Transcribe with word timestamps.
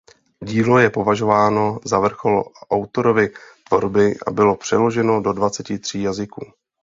Dílo 0.45 0.79
je 0.79 0.89
považováno 0.89 1.79
za 1.85 1.99
vrchol 1.99 2.43
autorovy 2.71 3.29
tvorby 3.67 4.15
a 4.27 4.31
bylo 4.31 4.55
přeloženo 4.55 5.21
do 5.21 5.33
dvaceti 5.33 5.79
tří 5.79 6.01
jazyků. 6.01 6.41